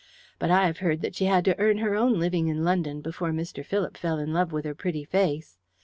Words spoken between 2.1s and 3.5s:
living in London before